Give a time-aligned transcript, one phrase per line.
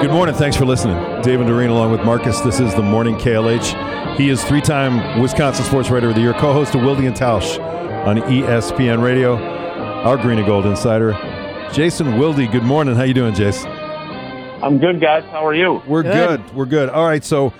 [0.00, 0.34] Good morning.
[0.34, 0.96] Thanks for listening.
[1.20, 2.40] David Doreen along with Marcus.
[2.40, 4.16] This is the Morning KLH.
[4.16, 7.58] He is three-time Wisconsin Sports Writer of the Year, co-host of Wilde and Tausch
[8.06, 11.12] on ESPN Radio, our Green and Gold insider.
[11.74, 12.94] Jason Wilde, good morning.
[12.94, 13.70] How you doing, Jason?
[13.70, 15.22] I'm good, guys.
[15.24, 15.82] How are you?
[15.86, 16.46] We're good.
[16.46, 16.54] Good.
[16.54, 16.88] We're good.
[16.88, 17.52] All right, so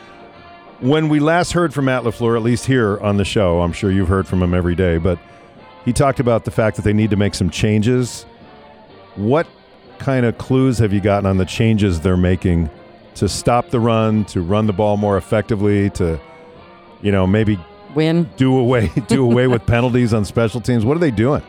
[0.81, 3.93] when we last heard from Matt LaFleur, at least here on the show, I'm sure
[3.93, 5.19] you've heard from him every day, but
[5.85, 8.23] he talked about the fact that they need to make some changes.
[9.17, 9.47] What
[10.01, 12.69] kind of clues have you gotten on the changes they're making
[13.15, 16.19] to stop the run, to run the ball more effectively, to
[17.03, 17.59] you know, maybe
[17.95, 18.29] Win.
[18.37, 20.85] do away do away with penalties on special teams?
[20.85, 21.43] What are they doing?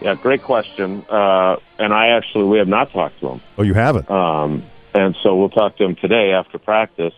[0.00, 1.04] Yeah, great question.
[1.10, 3.40] Uh, and I actually, we have not talked to him.
[3.58, 4.10] Oh, you haven't.
[4.10, 4.64] Um,
[4.94, 7.12] and so we'll talk to him today after practice.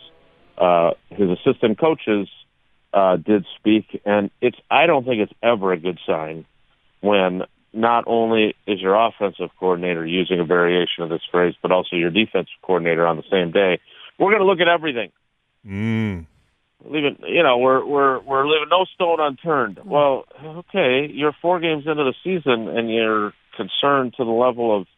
[0.58, 2.28] Uh, his assistant coaches
[2.92, 6.44] uh, did speak, and it's, I don't think it's ever a good sign
[7.00, 11.96] when not only is your offensive coordinator using a variation of this phrase, but also
[11.96, 13.80] your defensive coordinator on the same day.
[14.18, 15.10] We're going to look at everything.
[15.66, 16.26] Mm.
[16.84, 21.84] leaving you know we're we're we're leaving no stone unturned well okay you're four games
[21.86, 24.88] into the season and you're concerned to the level of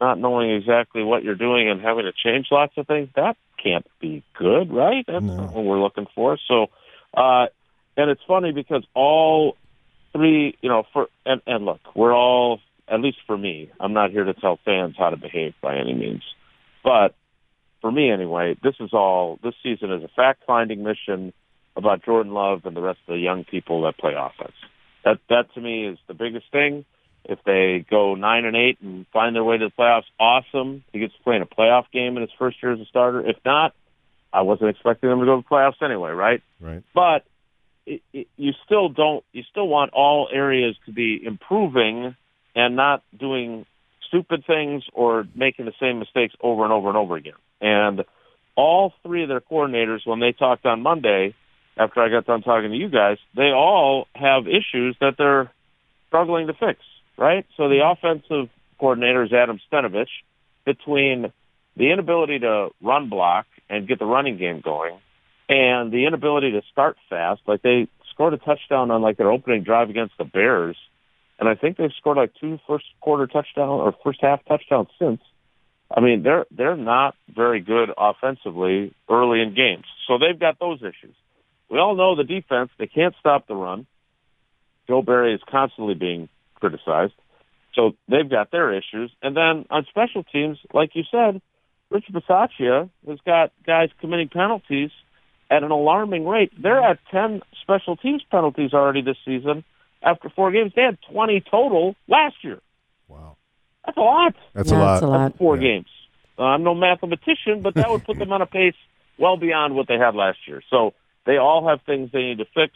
[0.00, 3.86] not knowing exactly what you're doing and having to change lots of things that can't
[4.00, 5.36] be good right that's No.
[5.36, 6.68] not what we're looking for so
[7.14, 7.48] uh
[7.98, 9.58] and it's funny because all
[10.12, 14.10] three you know for and and look we're all at least for me i'm not
[14.10, 16.22] here to tell fans how to behave by any means
[16.82, 17.14] but
[17.80, 21.32] for me anyway, this is all this season is a fact finding mission
[21.76, 24.56] about Jordan Love and the rest of the young people that play offense.
[25.04, 26.84] That that to me is the biggest thing.
[27.24, 30.82] If they go nine and eight and find their way to the playoffs, awesome.
[30.92, 33.20] He gets to play in a playoff game in his first year as a starter.
[33.20, 33.74] If not,
[34.32, 36.42] I wasn't expecting them to go to the playoffs anyway, right?
[36.60, 36.82] Right.
[36.94, 37.24] But
[38.12, 39.24] it, you still don't.
[39.32, 42.14] You still want all areas to be improving
[42.54, 43.66] and not doing
[44.08, 47.34] stupid things or making the same mistakes over and over and over again.
[47.60, 48.04] And
[48.56, 51.34] all three of their coordinators, when they talked on Monday,
[51.76, 55.50] after I got done talking to you guys, they all have issues that they're
[56.08, 56.80] struggling to fix,
[57.16, 57.46] right?
[57.56, 60.08] So the offensive coordinator is Adam Stenavich.
[60.64, 61.32] Between
[61.76, 64.98] the inability to run block and get the running game going,
[65.48, 69.62] and the inability to start fast, like they scored a touchdown on like their opening
[69.62, 70.76] drive against the Bears,
[71.38, 75.20] and I think they've scored like two first quarter touchdown or first half touchdowns since.
[75.90, 80.80] I mean, they're they're not very good offensively early in games, so they've got those
[80.80, 81.14] issues.
[81.70, 83.86] We all know the defense; they can't stop the run.
[84.86, 87.14] Joe Barry is constantly being criticized,
[87.74, 89.10] so they've got their issues.
[89.22, 91.40] And then on special teams, like you said,
[91.90, 94.90] Rich Bisaccia has got guys committing penalties
[95.50, 96.52] at an alarming rate.
[96.60, 99.64] They're at ten special teams penalties already this season.
[100.02, 102.60] After four games, they had twenty total last year.
[103.08, 103.36] Wow.
[103.84, 104.92] That's a lot That's Yeah, a lot.
[104.92, 105.20] that's a lot.
[105.26, 105.62] after four Yeah.
[105.62, 105.86] games.
[106.38, 108.74] Uh, I'm no mathematician, but that would put them on a pace
[109.18, 110.62] well beyond what they had last year.
[110.70, 110.92] So
[111.24, 112.74] they all have things they need to fix.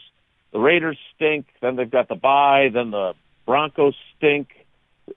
[0.51, 1.45] The Raiders stink.
[1.61, 2.69] Then they've got the bye.
[2.73, 3.13] Then the
[3.45, 4.49] Broncos stink.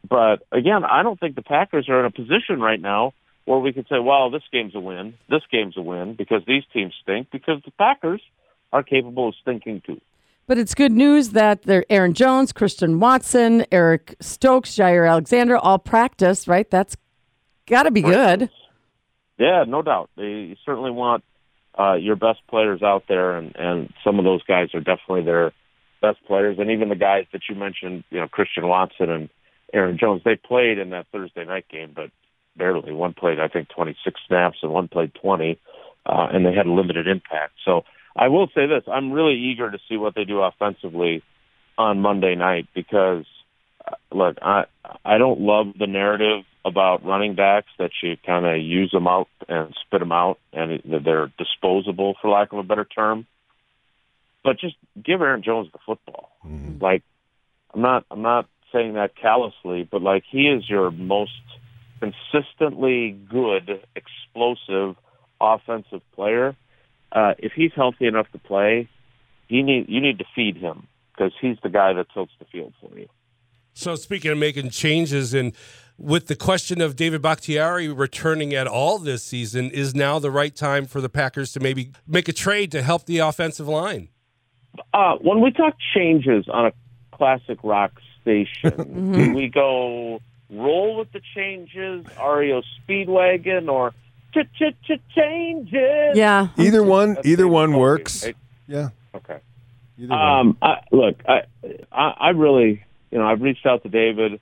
[0.09, 3.12] But again, I don't think the Packers are in a position right now
[3.46, 5.14] where we could say, well, this game's a win.
[5.30, 8.20] This game's a win because these teams stink because the Packers
[8.72, 10.00] are capable of stinking too.
[10.48, 15.78] But it's good news that they're Aaron Jones, Christian Watson, Eric Stokes, Jaire Alexander all
[15.78, 16.70] practice, right?
[16.70, 16.96] That's
[17.66, 18.50] got to be good.
[19.38, 20.10] Yeah, no doubt.
[20.16, 21.24] They you certainly want
[21.78, 25.52] uh, your best players out there, and and some of those guys are definitely their
[26.00, 29.28] best players, and even the guys that you mentioned, you know, Christian Watson and
[29.72, 32.10] Aaron Jones, they played in that Thursday night game, but
[32.56, 32.93] barely.
[32.93, 35.59] One played, I think, 26 snaps, and one played 20,
[36.06, 37.55] uh, and they had a limited impact.
[37.65, 37.84] So
[38.17, 41.22] I will say this: I'm really eager to see what they do offensively
[41.78, 43.25] on Monday night because
[43.87, 44.65] uh, look, I
[45.05, 49.28] I don't love the narrative about running backs that you kind of use them out
[49.49, 53.27] and spit them out, and they're disposable, for lack of a better term.
[54.43, 56.31] But just give Aaron Jones the football.
[56.44, 56.81] Mhm.
[56.81, 57.03] Like,
[57.75, 61.32] I'm not I'm not saying that callously, but like he is your most
[62.00, 64.96] consistently good, explosive
[65.40, 66.56] offensive player.
[67.12, 68.88] Uh, if he's healthy enough to play,
[69.48, 72.72] you need you need to feed him because he's the guy that tilts the field
[72.81, 73.08] for you.
[73.75, 75.52] So speaking of making changes and
[75.98, 80.54] with the question of David Bakhtiari returning at all this season, is now the right
[80.54, 84.08] time for the Packers to maybe make a trade to help the offensive line?
[84.92, 86.72] Uh, when we talk changes on a
[87.12, 90.20] classic rock station, do we go
[90.50, 93.93] roll with the changes, REO Speedwagon, or
[94.32, 96.16] ch ch ch changes?
[96.16, 96.48] Yeah.
[96.56, 98.25] Either one, That's either one works.
[98.25, 98.37] right?
[98.66, 98.88] Yeah.
[99.14, 99.38] Okay.
[99.98, 100.12] Either.
[100.12, 101.43] Um, I, look, I,
[101.90, 104.38] I, I really, you know, I've reached out to David a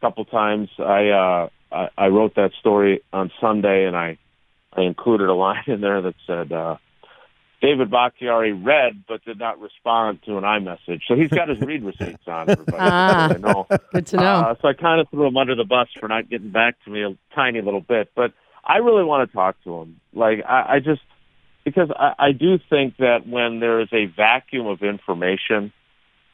[0.00, 0.70] couple times.
[0.78, 4.18] I, uh, I, I wrote that story on Sunday, and I
[4.76, 6.76] I included a line in there that said, uh,
[7.64, 11.00] David Bakhtiari read but did not respond to an iMessage.
[11.08, 12.76] So he's got his read receipts on, everybody.
[12.78, 13.32] Ah.
[13.32, 13.66] I know.
[13.90, 14.22] Good to know.
[14.22, 16.90] Uh, so I kind of threw him under the bus for not getting back to
[16.90, 18.10] me a tiny little bit.
[18.14, 20.00] But I really want to talk to him.
[20.12, 21.00] Like, I, I just,
[21.64, 25.72] because I, I do think that when there is a vacuum of information,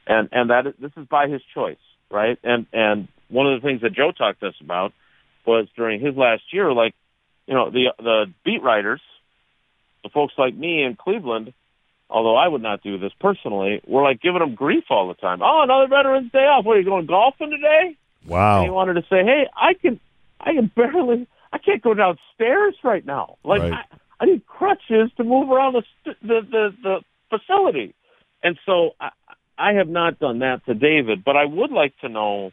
[0.09, 1.77] and, and that this is by his choice,
[2.11, 2.39] right?
[2.43, 4.93] And, and one of the things that Joe talked to us about
[5.47, 6.95] was during his last year, like,
[7.47, 9.01] you know, the, the beat writers,
[10.03, 11.53] the folks like me in Cleveland,
[12.09, 15.41] although I would not do this personally, were like giving them grief all the time.
[15.43, 16.65] Oh, another Veterans Day off.
[16.65, 17.97] What are you going golfing today?
[18.59, 19.99] And he wanted to say, "Hey, I can,
[20.41, 23.37] I can barely, I can't go downstairs right now.
[23.45, 23.73] Like Right.
[23.73, 27.01] I, I need crutches to move around the st- the the, the
[27.31, 27.95] facility."
[28.43, 29.11] And so I,
[29.59, 32.53] I have not done that to David, but I would like to know,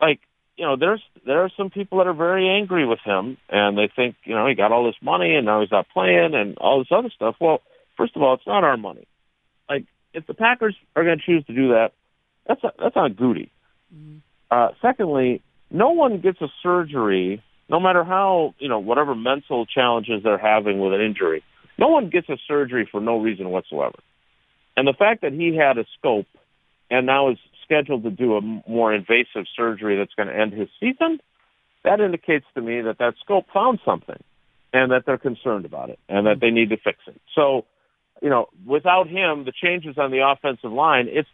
[0.00, 0.20] like,
[0.56, 3.90] you know, there's there are some people that are very angry with him, and they
[3.94, 6.78] think, you know, he got all this money and now he's not playing and all
[6.78, 7.36] this other stuff.
[7.40, 7.60] Well,
[7.96, 9.06] first of all, it's not our money.
[9.68, 11.92] Like, if the Packers are going to choose to do that,
[12.46, 13.50] that's that's on Gutey.
[14.50, 20.22] Uh, secondly, no one gets a surgery, no matter how you know whatever mental challenges
[20.22, 21.42] they're having with an injury.
[21.78, 23.98] No one gets a surgery for no reason whatsoever.
[24.76, 26.26] And the fact that he had a scope
[26.90, 30.68] and now is scheduled to do a more invasive surgery that's going to end his
[30.80, 31.18] season,
[31.84, 34.22] that indicates to me that that scope found something
[34.72, 37.20] and that they're concerned about it and that they need to fix it.
[37.34, 37.66] So,
[38.22, 41.28] you know, without him, the changes on the offensive line, it's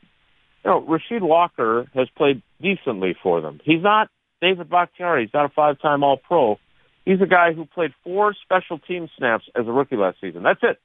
[0.64, 3.60] you know, Rasheed Walker has played decently for them.
[3.64, 4.08] He's not
[4.40, 5.24] David Bakhtiari.
[5.24, 6.58] He's not a five-time All-Pro.
[7.04, 10.42] He's a guy who played four special team snaps as a rookie last season.
[10.44, 10.78] That's it.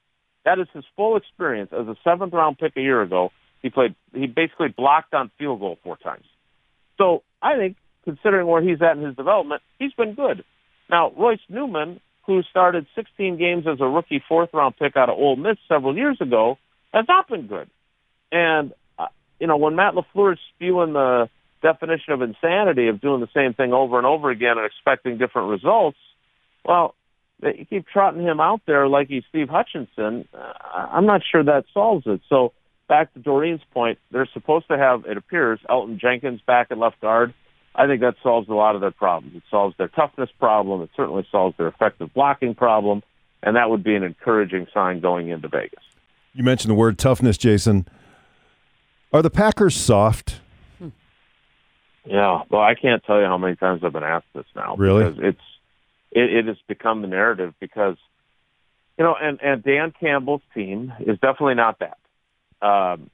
[0.46, 3.32] That is his full experience as a seventh-round pick a year ago.
[3.62, 3.96] He played.
[4.14, 6.26] He basically blocked on field goal four times.
[6.98, 10.44] So I think, considering where he's at in his development, he's been good.
[10.90, 15.36] Now Royce Newman, who started 16 games as a rookie fourth-round pick out of Ole
[15.36, 16.58] Miss several years ago,
[16.94, 17.70] has not been good.
[18.32, 19.08] And uh,
[19.40, 21.30] you know, when Matt LaFleur is spewing the
[21.62, 25.50] definition of insanity of doing the same thing over and over again and expecting different
[25.50, 25.98] results,
[26.64, 26.96] well,
[27.42, 30.28] you keep trotting him out there like he's Steve Hutchinson.
[30.34, 32.22] Uh, I'm not sure that solves it.
[32.30, 32.54] So
[32.88, 37.00] back to Doreen's point, they're supposed to have, it appears, Elgton Jenkins back at left
[37.02, 37.34] guard.
[37.76, 39.36] I think that solves a lot of their problems.
[39.36, 40.82] It solves their toughness problem.
[40.82, 43.04] It certainly solves their effective blocking problem.
[43.44, 45.84] And that would be an encouraging sign going into Vegas.
[46.34, 47.88] You mentioned the word toughness, Jason.
[49.14, 50.42] Are the Packers soft?
[52.10, 54.76] Yeah, well, I can't tell you how many times I've been asked this now.
[54.78, 55.04] Really?
[55.04, 55.42] Because it's
[56.12, 57.98] it, it has become the narrative because
[58.98, 61.98] you know, and and Dan Campbell's team is definitely not that.
[62.62, 63.10] Um,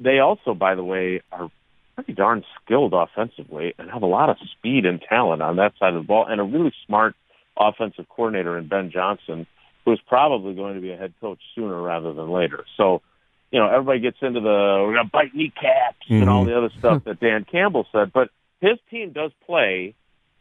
[0.00, 1.50] they also, by the way, are
[1.94, 5.94] pretty darn skilled offensively and have a lot of speed and talent on that side
[5.94, 7.14] of the ball, and a really smart
[7.56, 9.46] offensive coordinator in Ben Johnson,
[9.84, 12.64] who is probably going to be a head coach sooner rather than later.
[12.76, 13.02] So,
[13.50, 17.04] you know, everybody gets into the we're gonna bite kneecaps and all the other stuff
[17.04, 18.30] that Dan Campbell said, but
[18.60, 19.94] his team does play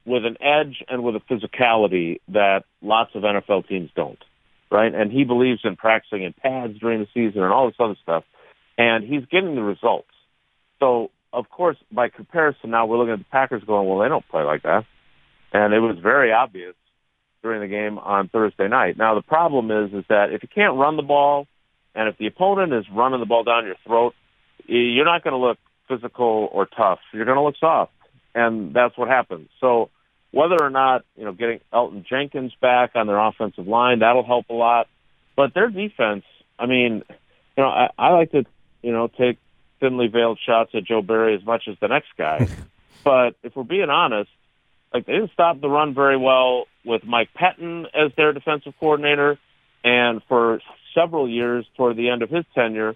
[0.05, 4.23] with an edge and with a physicality that lots of NFL teams don't,
[4.71, 4.93] right?
[4.93, 8.23] And he believes in practicing in pads during the season and all this other stuff,
[8.81, 10.09] and he's getting the results.
[10.79, 14.27] So, of course, by comparison, now we're looking at the Packers going, well, they don't
[14.27, 14.85] play like that,
[15.53, 16.73] and it was very obvious
[17.43, 18.97] during the game on Thursday night.
[18.97, 21.47] Now, the problem is, is that if you can't run the ball,
[21.93, 24.15] and if the opponent is running the ball down your throat,
[24.65, 26.99] you're not going to look physical or tough.
[27.13, 27.91] You're going to look soft,
[28.33, 29.49] and that's what happens.
[29.59, 29.89] So
[30.31, 34.45] whether or not you know getting Elgton Jenkins back on their offensive line that'll help
[34.49, 34.87] a lot.
[35.35, 36.23] But their defense,
[36.57, 37.03] I mean,
[37.57, 38.45] you know, I, I like to
[38.81, 39.37] you know take
[39.79, 42.47] thinly veiled shots at Joe Barry as much as the next guy.
[43.03, 44.29] but if we're being honest,
[44.93, 49.37] like they didn't stop the run very well with Mike Pettine as their defensive coordinator,
[49.83, 50.59] and for
[50.93, 52.95] several years toward the end of his tenure,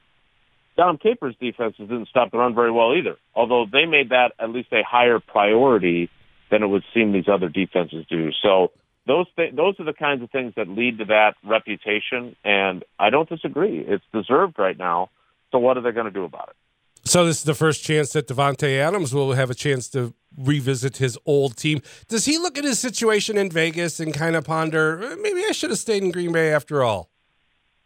[0.78, 3.16] Dom Capers' defenses didn't stop the run very well either.
[3.34, 6.10] Although they made that at least a higher priority
[6.52, 8.30] than it would seem these other defenses do.
[8.44, 8.72] So
[9.08, 13.10] those th- those are the kinds of things that lead to that reputation, and I
[13.10, 13.80] don't disagree.
[13.80, 15.10] It's deserved right now.
[15.56, 17.10] So what are they going to do about it?
[17.10, 20.98] So this is the first chance that Davante Adams will have a chance to revisit
[20.98, 21.82] his old team.
[22.10, 25.54] Does he look at his situation in Vegas and kind of ponder, "Eh, maybe I
[25.54, 27.10] should have stayed in Green Bay after all?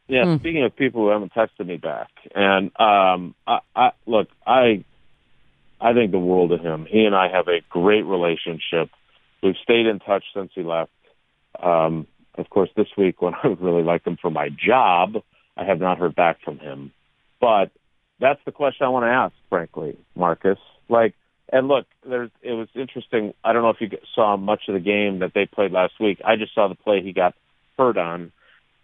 [0.08, 4.84] Yeah, speaking of people who haven't texted me back, and um, I, I look, I,
[5.80, 6.88] I think the world of him.
[6.90, 8.90] He and I have a great relationship.
[9.44, 10.90] We've stayed in touch since he left.
[11.62, 15.18] Um, of course, this week when I would really like him for my job,
[15.56, 16.94] I have not heard back from him.
[17.40, 17.72] But
[18.20, 20.60] that's the question I want to ask, frankly, Marcus.
[20.90, 21.16] Like,
[21.52, 23.34] and look, there's it was interesting.
[23.44, 26.22] I don't know if you saw much of the game that they played last week.
[26.24, 27.34] I just saw the play he got
[27.78, 28.32] hurt on.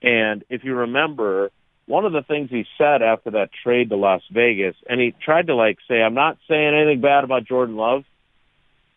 [0.01, 1.51] And if you remember,
[1.87, 5.47] one of the things he said after that trade to Las Vegas, and he tried
[5.47, 8.03] to like say, I'm not saying anything bad about Jordan Love,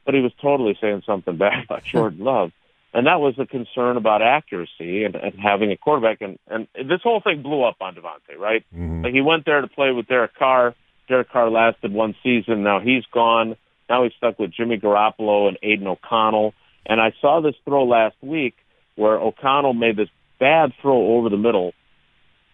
[0.04, 2.52] but he was totally saying something bad about Jordan Love.
[2.94, 6.22] And that was a concern about accuracy and, and having a quarterback.
[6.22, 8.64] And, and this whole thing blew up on Davante, right?
[8.74, 9.04] Mhm.
[9.04, 10.74] Like he went there to play with Derek Carr.
[11.06, 12.62] Derek Carr lasted one season.
[12.62, 13.56] Now he's gone.
[13.88, 16.54] Now he's stuck with Jimmy Garoppolo and Aidan O'Connell.
[16.86, 18.54] And I saw this throw last week
[18.96, 20.08] where O'Connell made this
[20.40, 21.72] bad throw over the middle.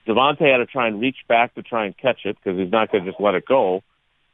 [0.06, 2.90] Davante had to try and reach back to try and catch it because he's not
[2.90, 3.82] going to just let it go.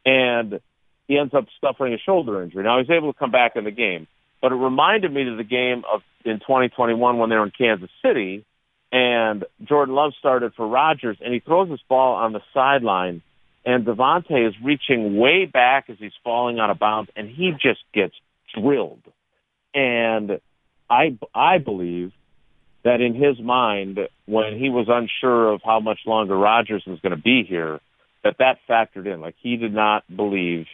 [0.05, 0.61] And
[1.07, 2.65] he ends up suffering a shoulder injury.
[2.65, 4.07] Now he's able to come back in the game,
[4.41, 7.91] but it reminded me of the game of in 2021 when they were in Kansas
[8.05, 8.45] City,
[8.93, 13.23] and Jordan Love started for Rodgers, and he throws this ball on the sideline,
[13.65, 17.81] and Davante is reaching way back as he's falling out of bounds, and he just
[17.95, 18.15] gets
[18.55, 19.03] drilled.
[19.75, 20.41] And
[20.89, 22.13] I I believe
[22.83, 27.15] that in his mind, when he was unsure of how much longer Rodgers was going
[27.15, 27.81] to be here,
[28.25, 29.21] that that factored in.
[29.21, 30.67] Like he did not believe,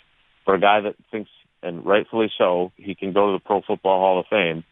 [0.44, 1.30] for a guy that thinks,
[1.62, 4.64] and rightfully so, he can go to the Pro Football Hall of Fame.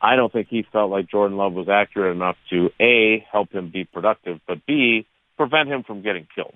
[0.00, 3.70] I don't think he felt like Jordan Love was accurate enough to a help him
[3.70, 5.06] be productive, but b
[5.36, 6.54] prevent him from getting killed.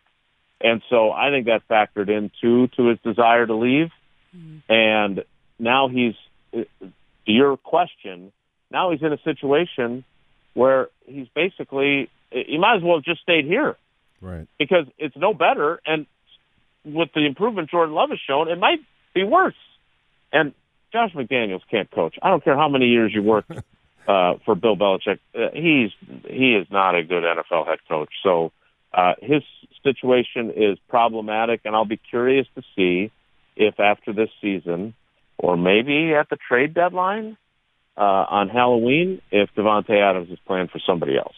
[0.61, 3.91] And so I think that factored into to his desire to leave.
[4.37, 4.73] Mm-hmm.
[4.73, 5.25] And
[5.59, 6.15] now he's
[6.53, 6.67] to
[7.27, 8.33] your question.
[8.71, 10.05] Now he's in a situation
[10.55, 13.77] where he's basically he might as well have just stayed here
[14.21, 14.49] Right.
[14.59, 15.81] because it's no better.
[15.87, 16.07] And
[16.85, 18.81] with the improvement Jordan Love has shown, it might
[19.15, 19.55] be worse.
[20.33, 20.53] And
[20.93, 22.17] Josh McDaniels can't coach.
[22.23, 23.51] I don't care how many years you worked
[24.09, 25.19] uh, for Bill Belichick.
[25.35, 25.91] Uh, he's
[26.29, 28.11] he is not a good NFL head coach.
[28.23, 28.53] So
[28.93, 29.43] uh, his
[29.83, 33.11] situation is problematic, and I'll be curious to see
[33.57, 34.95] if after this season,
[35.39, 37.37] or maybe at the trade deadline
[37.97, 41.35] uh, on Halloween, if Davante Adams is playing for somebody else.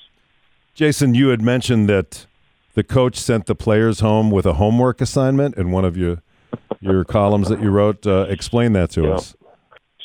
[0.74, 2.26] Jason, you had mentioned that
[2.74, 6.22] the coach sent the players home with a homework assignment and one of your
[6.80, 8.06] your columns that you wrote.
[8.06, 9.14] Uh, explain that to Yeah.
[9.14, 9.36] us.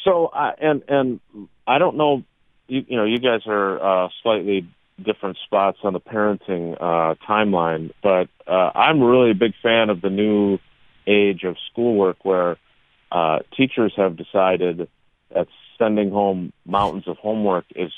[0.04, 1.20] So, uh, and and
[1.66, 2.24] I don't know,
[2.68, 4.68] you, you know, you guys are uh, slightly
[5.02, 10.02] different spots on the parenting uh, timeline, but uh, I'm really a big fan of
[10.02, 10.60] the new
[11.08, 12.58] age of schoolwork where
[13.12, 14.88] uh, teachers have decided
[15.34, 17.92] that sending home mountains of homework is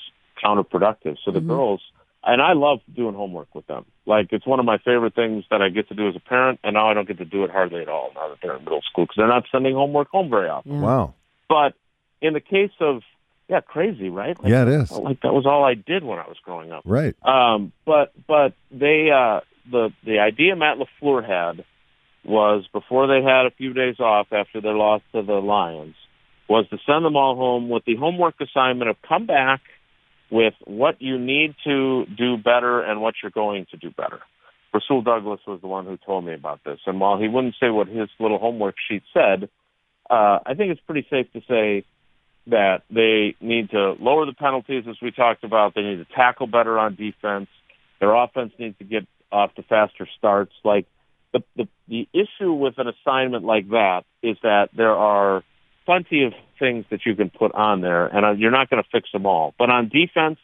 [0.43, 1.17] counterproductive.
[1.23, 1.81] So the girls,
[2.25, 3.85] and I love doing homework with them.
[4.05, 6.59] Like it's one of my favorite things that I get to do as a parent,
[6.63, 8.63] and now I don't get to do it hardly at all now that they're in
[8.63, 10.81] middle school because they're not sending homework home very often.
[10.81, 11.13] Wow.
[11.47, 11.73] But
[12.21, 13.01] in the case of
[13.47, 14.37] yeah, crazy, right?
[14.41, 14.91] Like, Yeah, it is.
[14.91, 16.81] Like that was all I did when I was growing up.
[16.85, 17.15] Right.
[17.23, 21.63] Um, but but they uh, the the idea Matt LaFleur had
[22.23, 25.95] was before they had a few days off after their loss to the Lions
[26.47, 29.61] was to send them all home with the homework assignment of come back
[30.29, 34.19] with what you need to do better and what you're going to do better.
[34.73, 37.69] Rasul Douglas was the one who told me about this, and while he wouldn't say
[37.69, 39.49] what his little homework sheet said,
[40.09, 41.85] uh, I think it's pretty safe to say
[42.47, 45.73] that they need to lower the penalties, as we talked about.
[45.73, 47.47] They need to tackle better on defense.
[47.99, 50.53] Their offense needs to get off to faster starts.
[50.63, 50.85] Like
[51.33, 55.43] the the the issue with an assignment like that is that there are
[55.85, 58.89] plenty of things that you can put on there, and uh, you're not going to
[58.91, 59.53] fix them all.
[59.57, 60.39] But on defense,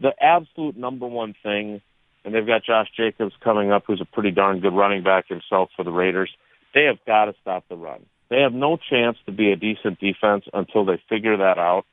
[0.00, 1.80] the absolute number one thing,
[2.24, 5.70] and they've got Josh Jacobs coming up, who's a pretty darn good running back himself
[5.76, 6.30] for the Raiders.
[6.74, 8.04] They have got to stop the run.
[8.28, 11.84] They have no chance to be a decent defense until they figure that out.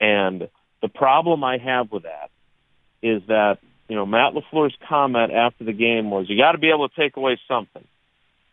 [0.00, 0.48] And
[0.82, 2.30] the problem I have with that
[3.00, 3.58] is that,
[3.88, 6.94] you know, Matt LaFleur's comment after the game was, you got to be able to
[6.94, 7.84] take away something.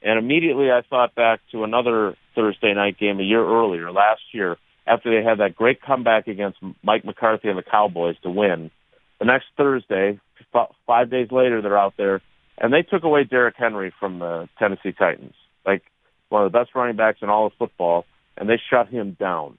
[0.01, 4.57] And immediately I thought back to another Thursday night game a year earlier, last year,
[4.87, 8.71] after they had that great comeback against Mike McCarthy and the Cowboys to win.
[9.19, 10.19] The next Thursday,
[10.87, 12.21] five days later, they're out there,
[12.57, 15.83] and they took away Derrick Henry from the Tennessee Titans, like
[16.29, 18.05] one of the best running backs in all of football,
[18.37, 19.57] and they shut him down.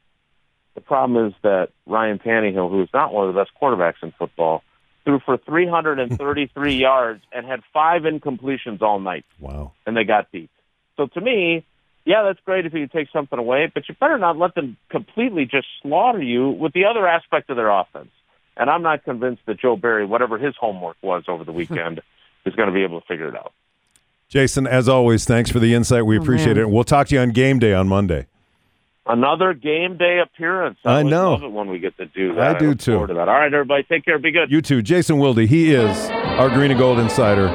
[0.75, 4.12] The problem is that Ryan Tannehill, who is not one of the best quarterbacks in
[4.18, 4.62] football,
[5.04, 9.73] threw for 333 yards and had five incompletions all night Wow.
[9.87, 10.50] and they got beat.
[10.97, 11.64] So to me,
[12.04, 14.76] yeah, that's great if you can take something away, but you better not let them
[14.90, 18.11] completely just slaughter you with the other aspect of their offense.
[18.56, 22.00] And I'm not convinced that Joe Barry, whatever his homework was over the weekend,
[22.44, 23.52] is going to be able to figure it out.
[24.28, 26.06] Jason, as always, thanks for the insight.
[26.06, 26.64] We oh, appreciate man.
[26.64, 26.71] it.
[26.71, 28.26] We'll talk to you on game day on Monday.
[29.06, 30.78] Another game day appearance.
[30.85, 31.32] I always know.
[31.32, 32.56] love it when we get to do that.
[32.56, 33.04] I do too.
[33.06, 33.28] to that.
[33.28, 34.16] All right, everybody, take care.
[34.18, 34.49] Be good.
[34.50, 34.80] You too.
[34.80, 37.49] Jason Wilde, he is our Green and Gold Insider,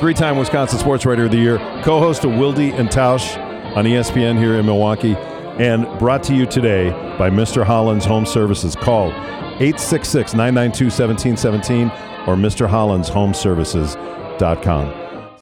[0.00, 3.36] three time Wisconsin Sports Writer of the Year, co host of Wilde and Tausch
[3.76, 5.14] on ESPN here in Milwaukee.
[5.58, 6.88] and brought to you today
[7.18, 7.62] by Mr.
[7.62, 8.74] Holland's Home Services.
[8.74, 9.12] Call
[9.60, 11.90] 866 992 1717
[12.26, 15.01] or MrHollandsHomeservices.com.